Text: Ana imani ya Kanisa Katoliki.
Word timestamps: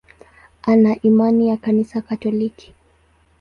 Ana 0.61 0.97
imani 1.01 1.47
ya 1.49 1.57
Kanisa 1.57 2.01
Katoliki. 2.01 2.73